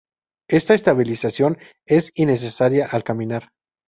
[0.49, 3.51] Esta estabilización es innecesaria al caminar.